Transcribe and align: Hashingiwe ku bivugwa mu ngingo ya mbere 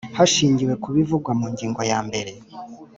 Hashingiwe 0.17 0.73
ku 0.81 0.89
bivugwa 0.95 1.31
mu 1.39 1.45
ngingo 1.53 1.81
ya 1.91 1.99
mbere 2.07 2.31